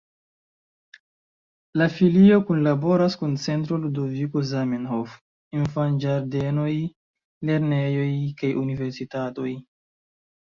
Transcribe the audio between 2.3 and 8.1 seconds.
kunlaboras kun Centro Ludoviko Zamenhof, infanĝardenoj, lernejoj